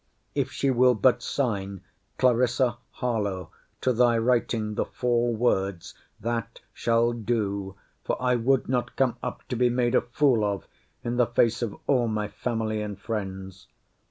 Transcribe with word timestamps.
If 0.33 0.51
she 0.51 0.71
will 0.71 0.95
but 0.95 1.21
sign 1.21 1.81
Cl. 2.19 2.41
H. 2.41 2.57
to 3.81 3.93
thy 3.93 4.17
writing 4.17 4.73
the 4.73 4.83
four 4.85 5.31
words, 5.35 5.93
that 6.19 6.59
shall 6.73 7.13
do: 7.13 7.75
for 8.03 8.19
I 8.19 8.33
would 8.35 8.67
not 8.67 8.95
come 8.95 9.17
up 9.21 9.47
to 9.49 9.55
be 9.55 9.69
made 9.69 9.93
a 9.93 10.01
fool 10.01 10.43
of 10.43 10.67
in 11.03 11.17
the 11.17 11.27
face 11.27 11.61
of 11.61 11.77
all 11.85 12.07
my 12.07 12.27
family 12.29 12.81
and 12.81 12.99
friends. 12.99 13.67